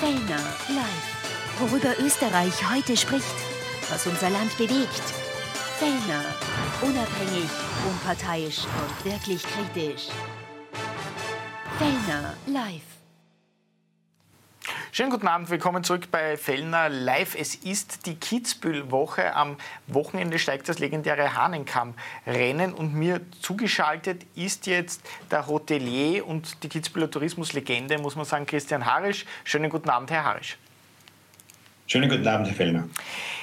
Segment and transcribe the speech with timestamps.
[0.00, 1.58] Fellner live.
[1.58, 3.34] Worüber Österreich heute spricht,
[3.90, 5.02] was unser Land bewegt.
[5.78, 6.24] Fellner,
[6.80, 7.50] unabhängig,
[7.86, 10.08] unparteiisch und wirklich kritisch.
[11.78, 12.89] Fellner live.
[14.92, 17.36] Schönen guten Abend, willkommen zurück bei Fellner Live.
[17.38, 19.36] Es ist die Kitzbühel-Woche.
[19.36, 25.00] Am Wochenende steigt das legendäre Hahnenkamm-Rennen und mir zugeschaltet ist jetzt
[25.30, 29.26] der Hotelier und die Kitzbüheler Tourismuslegende, muss man sagen, Christian Harisch.
[29.44, 30.58] Schönen guten Abend, Herr Harisch.
[31.90, 32.88] Schönen guten Abend, Herr Fellner.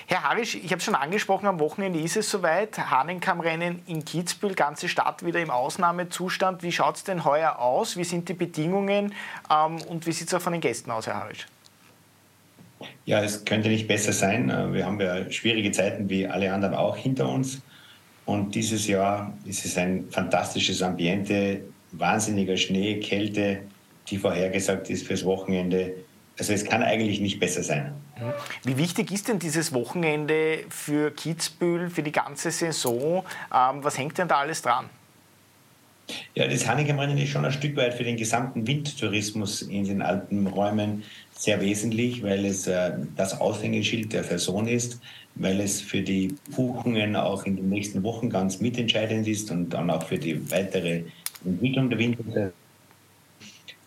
[0.06, 2.78] Herr Harisch, ich habe es schon angesprochen, am Wochenende ist es soweit.
[2.78, 6.64] Hahnenkammrennen in Kitzbühel, ganze Stadt wieder im Ausnahmezustand.
[6.64, 7.98] Wie schaut es denn heuer aus?
[7.98, 9.14] Wie sind die Bedingungen
[9.52, 11.46] ähm, und wie sieht es auch von den Gästen aus, Herr Harisch?
[13.04, 14.50] Ja, es könnte nicht besser sein.
[14.50, 17.62] Äh, wir haben ja schwierige Zeiten wie alle anderen auch hinter uns.
[18.26, 23.64] Und dieses Jahr ist es ein fantastisches Ambiente, wahnsinniger Schnee, Kälte,
[24.08, 25.96] die vorhergesagt ist fürs Wochenende.
[26.40, 27.94] Also es kann eigentlich nicht besser sein.
[28.64, 33.24] Wie wichtig ist denn dieses Wochenende für Kitzbühel, für die ganze Saison?
[33.54, 34.90] Ähm, was hängt denn da alles dran?
[36.36, 41.04] Ja, das Hannegemeinde ist schon ein Stück weit für den gesamten Windtourismus in den Alpenräumen
[41.38, 45.02] sehr wesentlich, weil es äh, das Aushängeschild der Saison ist,
[45.36, 49.90] weil es für die Buchungen auch in den nächsten Wochen ganz mitentscheidend ist und dann
[49.90, 51.04] auch für die weitere
[51.46, 52.52] Entwicklung der Wintersaison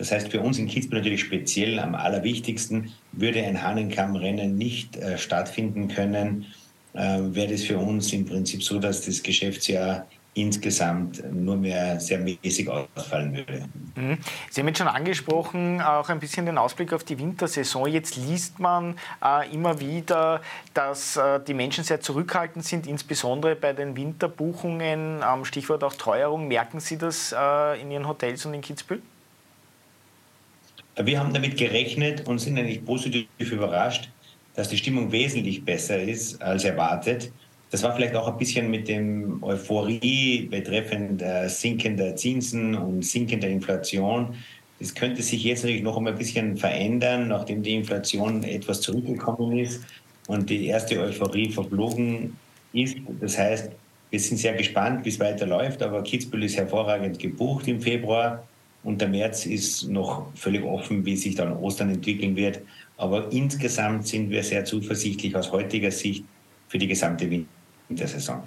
[0.01, 5.19] das heißt, für uns in Kitzbühel natürlich speziell am allerwichtigsten, würde ein Hahnenkammrennen nicht äh,
[5.19, 6.47] stattfinden können,
[6.95, 12.19] äh, wäre das für uns im Prinzip so, dass das Geschäftsjahr insgesamt nur mehr sehr
[12.19, 13.69] mäßig ausfallen würde.
[13.95, 14.17] Mhm.
[14.49, 17.87] Sie haben jetzt schon angesprochen, auch ein bisschen den Ausblick auf die Wintersaison.
[17.87, 20.41] Jetzt liest man äh, immer wieder,
[20.73, 25.21] dass äh, die Menschen sehr zurückhaltend sind, insbesondere bei den Winterbuchungen.
[25.23, 26.49] Ähm, Stichwort auch Teuerung.
[26.49, 29.03] Merken Sie das äh, in Ihren Hotels und in Kitzbühel?
[30.97, 34.11] Wir haben damit gerechnet und sind eigentlich positiv überrascht,
[34.55, 37.33] dass die Stimmung wesentlich besser ist als erwartet.
[37.71, 43.49] Das war vielleicht auch ein bisschen mit dem Euphorie betreffend äh, sinkender Zinsen und sinkender
[43.49, 44.35] Inflation.
[44.81, 49.85] Das könnte sich jetzt natürlich noch ein bisschen verändern, nachdem die Inflation etwas zurückgekommen ist
[50.27, 52.37] und die erste Euphorie verflogen
[52.73, 52.97] ist.
[53.21, 53.71] Das heißt,
[54.11, 58.43] wir sind sehr gespannt, wie es weiterläuft, aber Kitzbühel ist hervorragend gebucht im Februar.
[58.83, 62.61] Und der März ist noch völlig offen, wie sich dann Ostern entwickeln wird.
[62.97, 66.25] Aber insgesamt sind wir sehr zuversichtlich aus heutiger Sicht
[66.69, 67.29] für die gesamte
[67.89, 68.43] Wintersaison.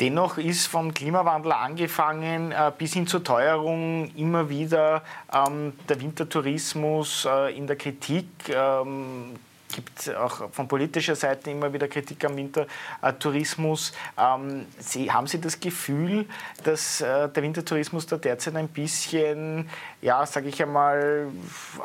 [0.00, 7.28] Dennoch ist vom Klimawandel angefangen äh, bis hin zur Teuerung immer wieder ähm, der Wintertourismus
[7.30, 8.26] äh, in der Kritik.
[8.48, 9.36] Ähm,
[9.74, 13.92] gibt auch von politischer Seite immer wieder Kritik am Wintertourismus.
[14.18, 16.26] Ähm, Sie, haben Sie das Gefühl,
[16.62, 19.68] dass äh, der Wintertourismus da derzeit ein bisschen,
[20.00, 21.26] ja, sage ich einmal,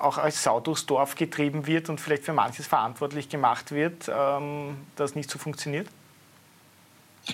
[0.01, 4.77] auch als Sau durchs Dorf getrieben wird und vielleicht für manches verantwortlich gemacht wird, ähm,
[4.95, 5.87] dass nicht so funktioniert?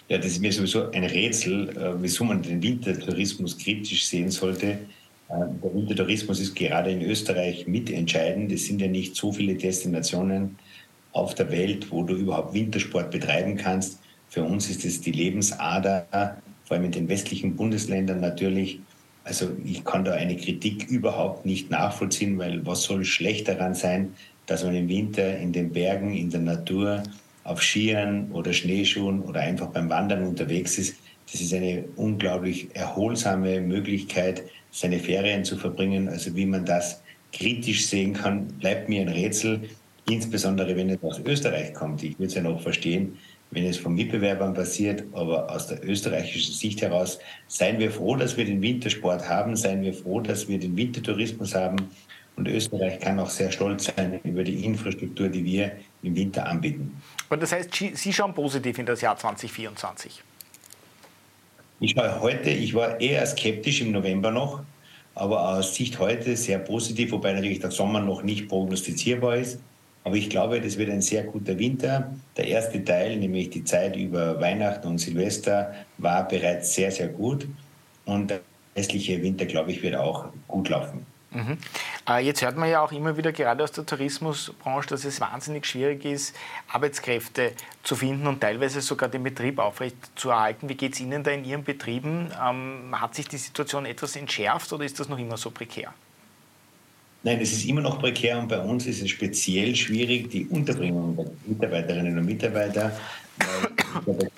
[0.07, 4.79] Ja, das ist mir sowieso ein Rätsel, äh, wieso man den Wintertourismus kritisch sehen sollte.
[5.29, 8.51] Äh, der Wintertourismus ist gerade in Österreich mitentscheidend.
[8.51, 10.57] Es sind ja nicht so viele Destinationen
[11.11, 13.99] auf der Welt, wo du überhaupt Wintersport betreiben kannst.
[14.29, 16.05] Für uns ist es die Lebensader,
[16.65, 18.79] vor allem in den westlichen Bundesländern natürlich.
[19.23, 24.13] Also ich kann da eine Kritik überhaupt nicht nachvollziehen, weil was soll schlecht daran sein,
[24.45, 27.01] dass man im Winter in den Bergen, in der Natur,
[27.43, 30.97] auf Skiern oder Schneeschuhen oder einfach beim Wandern unterwegs ist.
[31.31, 34.43] Das ist eine unglaublich erholsame Möglichkeit,
[34.75, 36.09] seine Ferien zu verbringen.
[36.09, 39.61] Also wie man das kritisch sehen kann, bleibt mir ein Rätsel,
[40.09, 42.03] insbesondere wenn es aus Österreich kommt.
[42.03, 43.17] Ich würde es ja noch verstehen,
[43.51, 48.35] wenn es von Mitbewerbern passiert, aber aus der österreichischen Sicht heraus seien wir froh, dass
[48.35, 51.77] wir den Wintersport haben, seien wir froh, dass wir den Wintertourismus haben
[52.35, 55.71] und Österreich kann auch sehr stolz sein über die Infrastruktur, die wir
[56.03, 57.01] im Winter anbieten.
[57.29, 60.21] Und das heißt, Sie schauen positiv in das Jahr 2024?
[61.79, 64.63] Ich war heute, ich war eher skeptisch im November noch,
[65.13, 69.59] aber aus Sicht heute sehr positiv, wobei natürlich der Sommer noch nicht prognostizierbar ist.
[70.05, 72.13] Aber ich glaube, das wird ein sehr guter Winter.
[72.37, 77.47] Der erste Teil, nämlich die Zeit über Weihnachten und Silvester, war bereits sehr, sehr gut.
[78.05, 78.41] Und der
[78.75, 81.05] restliche Winter, glaube ich, wird auch gut laufen.
[81.35, 81.57] Mhm.
[82.09, 85.65] Äh, jetzt hört man ja auch immer wieder, gerade aus der Tourismusbranche, dass es wahnsinnig
[85.65, 86.33] schwierig ist,
[86.69, 87.51] Arbeitskräfte
[87.83, 90.69] zu finden und teilweise sogar den Betrieb aufrecht zu erhalten.
[90.69, 92.31] Wie geht es Ihnen da in Ihren Betrieben?
[92.41, 95.93] Ähm, hat sich die Situation etwas entschärft oder ist das noch immer so prekär?
[97.23, 101.17] Nein, es ist immer noch prekär und bei uns ist es speziell schwierig, die Unterbringung
[101.17, 102.97] der Mitarbeiterinnen und Mitarbeiter,
[104.05, 104.29] weil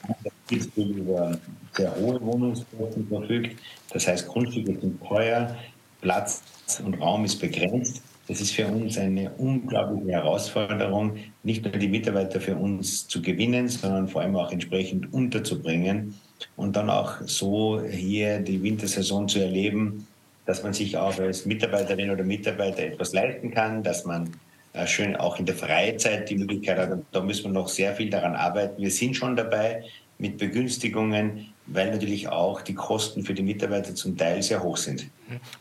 [0.78, 1.38] über
[1.74, 3.60] sehr hohe Wohnungskosten verfügt.
[3.92, 5.56] Das heißt, Grundstücke sind teuer,
[6.02, 6.42] Platz
[6.84, 8.02] und Raum ist begrenzt.
[8.28, 13.70] Das ist für uns eine unglaubliche Herausforderung, nicht nur die Mitarbeiter für uns zu gewinnen,
[13.70, 16.20] sondern vor allem auch entsprechend unterzubringen
[16.58, 20.08] und dann auch so hier die Wintersaison zu erleben,
[20.46, 24.32] dass man sich auch als Mitarbeiterin oder Mitarbeiter etwas leisten kann, dass man
[24.74, 26.92] äh, schön auch in der Freizeit die Möglichkeit hat.
[26.92, 28.82] Und da müssen wir noch sehr viel daran arbeiten.
[28.82, 29.84] Wir sind schon dabei
[30.20, 35.08] mit Begünstigungen, weil natürlich auch die Kosten für die Mitarbeiter zum Teil sehr hoch sind.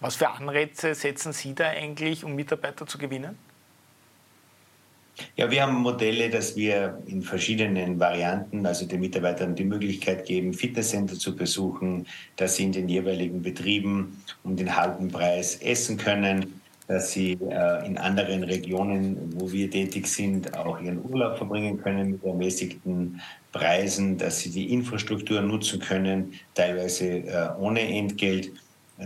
[0.00, 3.36] Was für Anreize setzen Sie da eigentlich, um Mitarbeiter zu gewinnen?
[5.36, 10.52] Ja, wir haben Modelle, dass wir in verschiedenen Varianten, also den Mitarbeitern die Möglichkeit geben,
[10.52, 12.06] Fitnesscenter zu besuchen,
[12.36, 16.55] dass sie in den jeweiligen Betrieben um den halben Preis essen können,
[16.88, 22.12] dass sie äh, in anderen Regionen, wo wir tätig sind, auch ihren Urlaub verbringen können
[22.12, 23.20] mit ermäßigten
[23.52, 28.52] Preisen, dass sie die Infrastruktur nutzen können, teilweise äh, ohne Entgelt,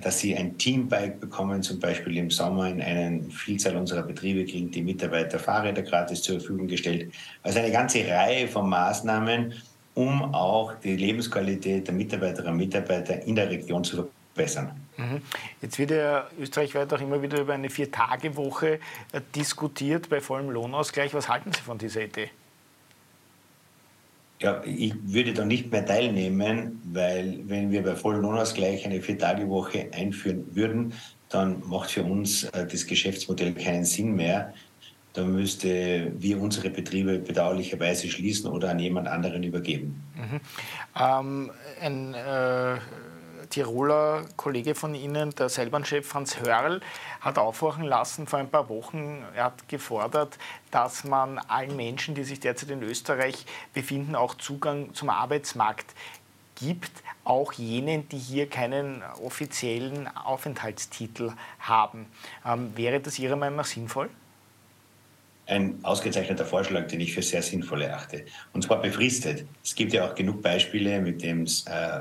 [0.03, 4.71] dass sie ein Teambike bekommen, zum Beispiel im Sommer in einer Vielzahl unserer Betriebe kriegen
[4.71, 7.13] die Mitarbeiter Fahrräder gratis zur Verfügung gestellt.
[7.43, 9.53] Also eine ganze Reihe von Maßnahmen,
[9.95, 14.20] um auch die Lebensqualität der Mitarbeiterinnen und Mitarbeiter in der Region zu verbessern.
[14.97, 15.23] Mhm.
[15.63, 18.81] Jetzt wird ja österreichweit auch immer wieder über eine Vier-Tage-Woche
[19.13, 21.15] äh, diskutiert bei vollem Lohnausgleich.
[21.15, 22.31] Was halten Sie von dieser Idee?
[24.41, 29.91] Ja, ich würde da nicht mehr teilnehmen, weil wenn wir bei vollem Lohnausgleich eine Vier-Tage-Woche
[29.93, 30.95] einführen würden,
[31.29, 34.53] dann macht für uns äh, das Geschäftsmodell keinen Sinn mehr.
[35.13, 40.03] Da müsste wir unsere Betriebe bedauerlicherweise schließen oder an jemand anderen übergeben.
[40.15, 40.41] Mhm.
[40.99, 41.51] Ähm,
[41.81, 42.79] ein äh,
[43.51, 46.81] Tiroler Kollege von Ihnen, der Seilbahnchef Franz Hörl,
[47.21, 49.25] hat aufwachen lassen vor ein paar Wochen.
[49.35, 50.39] Er hat gefordert,
[50.71, 53.45] dass man allen Menschen, die sich derzeit in Österreich
[53.75, 55.95] befinden, auch Zugang zum Arbeitsmarkt
[56.55, 56.93] gibt,
[57.25, 62.07] auch jenen, die hier keinen offiziellen Aufenthaltstitel haben.
[62.47, 64.11] Ähm, wäre das Ihrer Meinung nach sinnvoll?
[65.51, 68.25] Ein ausgezeichneter Vorschlag, den ich für sehr sinnvoll erachte.
[68.53, 69.45] Und zwar befristet.
[69.65, 71.49] Es gibt ja auch genug Beispiele mit dem äh,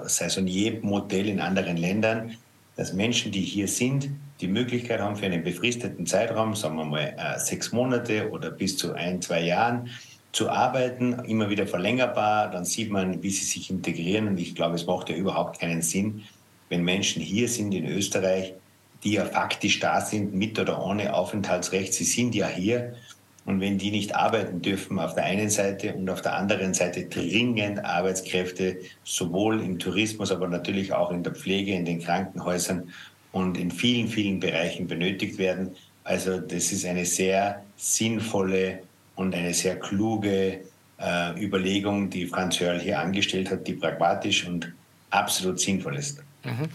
[0.06, 2.38] Saisonier-Modell in anderen Ländern,
[2.75, 4.10] dass Menschen, die hier sind,
[4.40, 8.78] die Möglichkeit haben für einen befristeten Zeitraum, sagen wir mal äh, sechs Monate oder bis
[8.78, 9.90] zu ein, zwei Jahren,
[10.31, 12.52] zu arbeiten, immer wieder verlängerbar.
[12.52, 14.28] Dann sieht man, wie sie sich integrieren.
[14.28, 16.24] Und ich glaube, es macht ja überhaupt keinen Sinn,
[16.69, 18.54] wenn Menschen hier sind in Österreich,
[19.04, 21.94] die ja faktisch da sind, mit oder ohne Aufenthaltsrecht.
[21.95, 22.94] Sie sind ja hier
[23.50, 27.06] und wenn die nicht arbeiten dürfen auf der einen Seite und auf der anderen Seite
[27.06, 32.94] dringend Arbeitskräfte sowohl im Tourismus, aber natürlich auch in der Pflege, in den Krankenhäusern
[33.31, 35.72] und in vielen, vielen Bereichen benötigt werden.
[36.04, 38.84] Also das ist eine sehr sinnvolle
[39.16, 40.60] und eine sehr kluge
[41.00, 44.72] äh, Überlegung, die Franz Hörl hier angestellt hat, die pragmatisch und
[45.10, 46.22] absolut sinnvoll ist.
[46.44, 46.69] Mhm.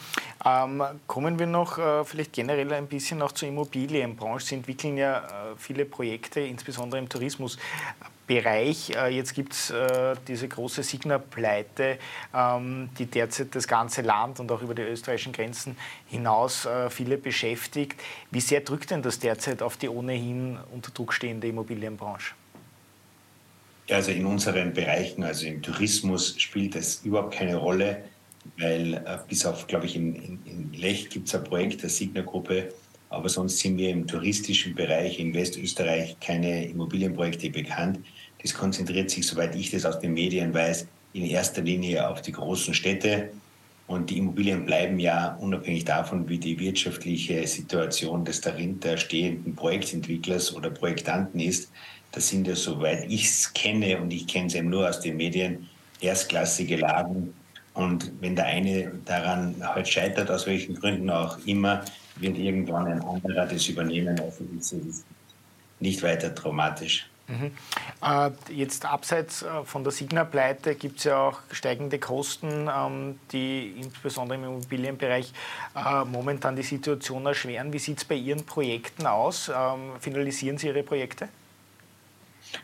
[0.44, 4.46] Ähm, kommen wir noch äh, vielleicht generell ein bisschen noch zur Immobilienbranche.
[4.46, 8.90] Sie entwickeln ja äh, viele Projekte, insbesondere im Tourismusbereich.
[8.94, 11.98] Äh, jetzt gibt es äh, diese große Signa-Pleite,
[12.34, 15.78] ähm, die derzeit das ganze Land und auch über die österreichischen Grenzen
[16.08, 17.98] hinaus äh, viele beschäftigt.
[18.30, 22.34] Wie sehr drückt denn das derzeit auf die ohnehin unter Druck stehende Immobilienbranche?
[23.90, 28.04] Also in unseren Bereichen, also im Tourismus, spielt das überhaupt keine Rolle
[28.58, 31.90] weil äh, bis auf, glaube ich, in, in, in Lech gibt es ein Projekt der
[31.90, 32.72] Signa-Gruppe,
[33.10, 38.00] aber sonst sind mir im touristischen Bereich in Westösterreich keine Immobilienprojekte bekannt.
[38.42, 42.32] Das konzentriert sich, soweit ich das aus den Medien weiß, in erster Linie auf die
[42.32, 43.30] großen Städte.
[43.86, 50.54] Und die Immobilien bleiben ja unabhängig davon, wie die wirtschaftliche Situation des dahinter stehenden Projektentwicklers
[50.54, 51.70] oder Projektanten ist.
[52.12, 55.16] Das sind ja, soweit ich es kenne, und ich kenne es eben nur aus den
[55.16, 55.68] Medien,
[56.00, 57.34] erstklassige Lagen,
[57.74, 61.84] und wenn der eine daran halt scheitert, aus welchen Gründen auch immer,
[62.16, 64.18] wird irgendwann ein anderer das übernehmen.
[64.20, 65.04] Also ist
[65.80, 67.08] nicht weiter dramatisch.
[67.26, 67.52] Mhm.
[68.02, 73.74] Äh, jetzt abseits äh, von der Signa-Pleite gibt es ja auch steigende Kosten, ähm, die
[73.80, 75.32] insbesondere im Immobilienbereich
[75.74, 77.72] äh, momentan die Situation erschweren.
[77.72, 79.48] Wie sieht es bei Ihren Projekten aus?
[79.48, 81.28] Ähm, finalisieren Sie Ihre Projekte?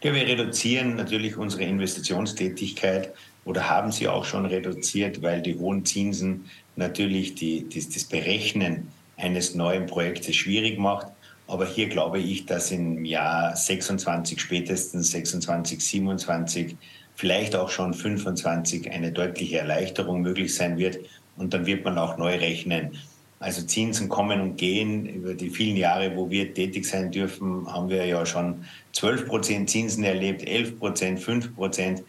[0.02, 3.14] Ja, wir reduzieren natürlich unsere Investitionstätigkeit
[3.44, 8.88] oder haben sie auch schon reduziert, weil die hohen Zinsen natürlich die, die, das Berechnen
[9.16, 11.06] eines neuen Projektes schwierig macht.
[11.46, 16.76] Aber hier glaube ich, dass im Jahr 26, spätestens 26, 27,
[17.16, 20.98] vielleicht auch schon 25 eine deutliche Erleichterung möglich sein wird.
[21.36, 22.92] Und dann wird man auch neu rechnen.
[23.40, 25.06] Also Zinsen kommen und gehen.
[25.06, 29.70] Über die vielen Jahre, wo wir tätig sein dürfen, haben wir ja schon 12 Prozent
[29.70, 32.02] Zinsen erlebt, 11 Prozent, 5 Prozent.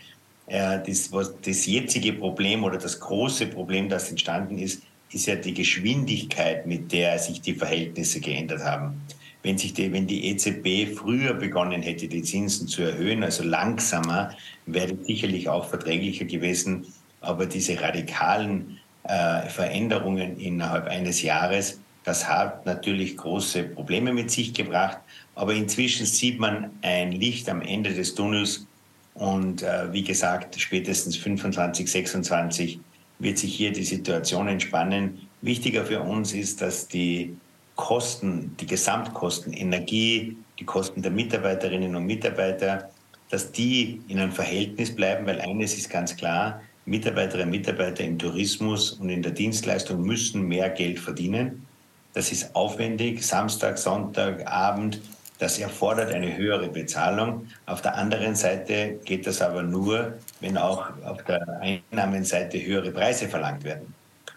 [0.47, 4.81] Das, was, das jetzige Problem oder das große Problem, das entstanden ist,
[5.11, 9.01] ist ja die Geschwindigkeit, mit der sich die Verhältnisse geändert haben.
[9.43, 14.35] wenn, sich die, wenn die EZB früher begonnen hätte, die Zinsen zu erhöhen, also langsamer,
[14.65, 16.85] wäre sicherlich auch verträglicher gewesen.
[17.21, 24.53] Aber diese radikalen äh, Veränderungen innerhalb eines Jahres, das hat natürlich große Probleme mit sich
[24.53, 24.97] gebracht.
[25.35, 28.67] Aber inzwischen sieht man ein Licht am Ende des Tunnels.
[29.13, 32.79] Und äh, wie gesagt, spätestens 25, 26
[33.19, 35.27] wird sich hier die Situation entspannen.
[35.41, 37.35] Wichtiger für uns ist, dass die
[37.75, 42.89] Kosten, die Gesamtkosten, Energie, die Kosten der Mitarbeiterinnen und Mitarbeiter,
[43.29, 48.17] dass die in einem Verhältnis bleiben, weil eines ist ganz klar, Mitarbeiterinnen und Mitarbeiter im
[48.17, 51.65] Tourismus und in der Dienstleistung müssen mehr Geld verdienen.
[52.13, 54.99] Das ist aufwendig, Samstag, Sonntag, Abend.
[55.41, 57.47] Das erfordert eine höhere Bezahlung.
[57.65, 63.27] Auf der anderen Seite geht das aber nur, wenn auch auf der Einnahmenseite höhere Preise
[63.27, 63.91] verlangt werden.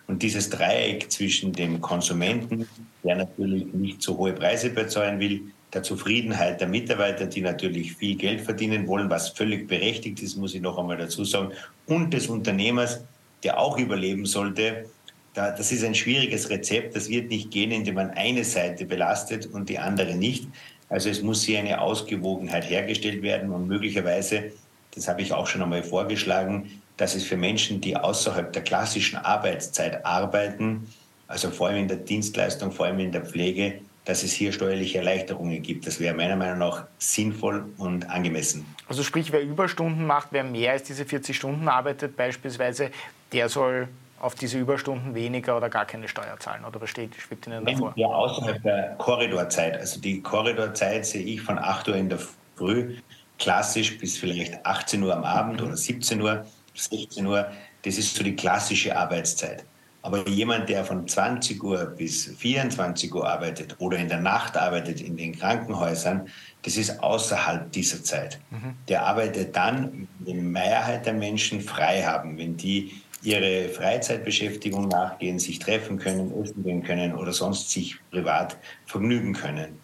[0.07, 2.67] Und dieses Dreieck zwischen dem Konsumenten,
[3.03, 5.43] der natürlich nicht so hohe Preise bezahlen will,
[5.75, 10.55] der Zufriedenheit der Mitarbeiter, die natürlich viel Geld verdienen wollen, was völlig berechtigt ist, muss
[10.55, 11.53] ich noch einmal dazu sagen,
[11.85, 13.05] und des Unternehmers,
[13.43, 14.87] der auch überleben sollte.
[15.35, 16.95] Das ist ein schwieriges Rezept.
[16.95, 20.47] Das wird nicht gehen, indem man eine Seite belastet und die andere nicht.
[20.89, 24.53] Also es muss hier eine Ausgewogenheit hergestellt werden und möglicherweise,
[24.95, 29.17] das habe ich auch schon einmal vorgeschlagen, dass es für Menschen, die außerhalb der klassischen
[29.17, 30.87] Arbeitszeit arbeiten,
[31.27, 34.99] also vor allem in der Dienstleistung, vor allem in der Pflege, dass es hier steuerliche
[34.99, 35.87] Erleichterungen gibt.
[35.87, 38.67] Das wäre meiner Meinung nach sinnvoll und angemessen.
[38.87, 42.91] Also sprich, wer Überstunden macht, wer mehr als diese 40 Stunden arbeitet beispielsweise,
[43.33, 43.89] der soll
[44.21, 46.65] auf diese Überstunden weniger oder gar keine Steuer zahlen?
[46.65, 47.93] Oder was steht, schwebt Ihnen davor?
[47.97, 49.77] Ja, außerhalb der Korridorzeit.
[49.77, 52.19] Also die Korridorzeit sehe ich von 8 Uhr in der
[52.57, 52.97] Früh
[53.39, 57.51] klassisch bis vielleicht 18 Uhr am Abend oder 17 Uhr, 16 Uhr.
[57.83, 59.65] Das ist so die klassische Arbeitszeit.
[60.05, 65.01] Aber jemand, der von 20 Uhr bis 24 Uhr arbeitet oder in der Nacht arbeitet
[65.01, 66.29] in den Krankenhäusern,
[66.61, 68.39] das ist außerhalb dieser Zeit.
[68.51, 68.75] Mhm.
[68.87, 75.39] Der arbeitet dann, wenn die Mehrheit der Menschen frei haben, wenn die ihre Freizeitbeschäftigung nachgehen,
[75.39, 79.79] sich treffen können, essen gehen können oder sonst sich privat vergnügen können.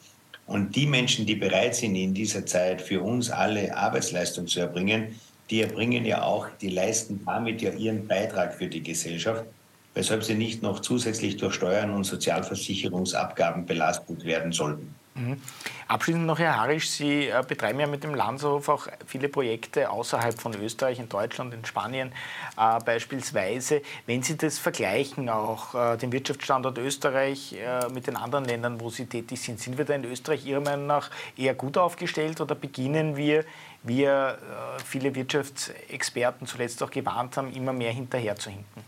[0.47, 5.19] Und die Menschen, die bereit sind, in dieser Zeit für uns alle Arbeitsleistung zu erbringen,
[5.49, 9.47] die erbringen ja auch, die leisten damit ja ihren Beitrag für die Gesellschaft
[9.95, 14.95] weshalb sie nicht noch zusätzlich durch Steuern und Sozialversicherungsabgaben belastet werden sollten.
[15.15, 15.41] Mhm.
[15.89, 20.41] Abschließend noch, Herr Harisch, Sie äh, betreiben ja mit dem Landshof auch viele Projekte außerhalb
[20.41, 22.13] von Österreich, in Deutschland, in Spanien
[22.57, 23.83] äh, beispielsweise.
[24.07, 28.89] Wenn Sie das vergleichen, auch äh, den Wirtschaftsstandort Österreich äh, mit den anderen Ländern, wo
[28.89, 32.55] Sie tätig sind, sind wir da in Österreich Ihrer Meinung nach eher gut aufgestellt oder
[32.55, 33.45] beginnen wir,
[33.83, 34.35] wie äh,
[34.87, 38.85] viele Wirtschaftsexperten zuletzt auch gewarnt haben, immer mehr hinterher zu hinken?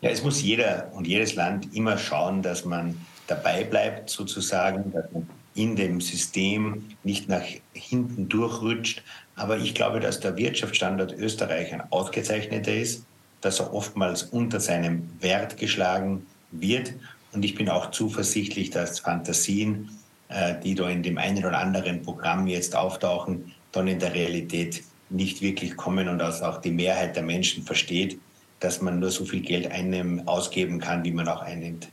[0.00, 5.10] Ja, es muss jeder und jedes Land immer schauen, dass man dabei bleibt, sozusagen, dass
[5.12, 9.02] man in dem System nicht nach hinten durchrutscht.
[9.36, 13.04] Aber ich glaube, dass der Wirtschaftsstandort Österreich ein ausgezeichneter ist,
[13.40, 16.94] dass er oftmals unter seinem Wert geschlagen wird.
[17.32, 19.90] Und ich bin auch zuversichtlich, dass Fantasien,
[20.28, 24.82] äh, die da in dem einen oder anderen Programm jetzt auftauchen, dann in der Realität
[25.10, 28.18] nicht wirklich kommen und dass auch die Mehrheit der Menschen versteht,
[28.64, 31.88] dass man nur so viel Geld einnehmen, ausgeben kann, wie man auch einnimmt.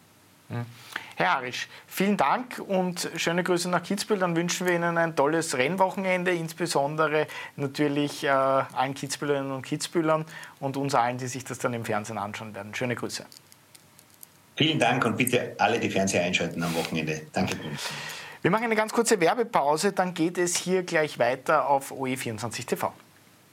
[0.49, 0.65] Hm.
[1.15, 4.19] Herr Arisch, vielen Dank und schöne Grüße nach Kitzbühel.
[4.19, 10.25] Dann wünschen wir Ihnen ein tolles Rennwochenende, insbesondere natürlich äh, allen Kitzbühlerinnen und Kitzbühlern
[10.59, 12.73] und uns allen, die sich das dann im Fernsehen anschauen werden.
[12.73, 13.25] Schöne Grüße.
[14.55, 17.21] Vielen Dank und bitte alle die Fernseher einschalten am Wochenende.
[17.33, 17.55] Danke.
[18.41, 22.91] Wir machen eine ganz kurze Werbepause, dann geht es hier gleich weiter auf OE24 TV.